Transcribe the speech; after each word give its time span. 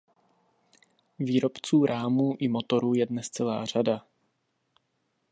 Výrobců 1.19 1.85
rámů 1.85 2.35
i 2.39 2.47
motorů 2.47 2.93
je 2.93 3.05
dnes 3.05 3.29
celá 3.29 3.65
řada. 3.65 4.03